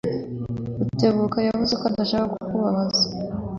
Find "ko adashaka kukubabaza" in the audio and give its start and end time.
1.79-3.03